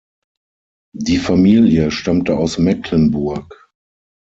Die 0.97 1.19
Familie 1.19 1.91
stammte 1.91 2.35
aus 2.35 2.57
Mecklenburg. 2.57 3.69